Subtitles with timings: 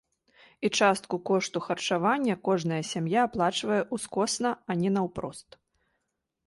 [0.67, 5.49] І частку кошту харчавання кожная сям'я аплачвае ўскосна, а не наўпрост.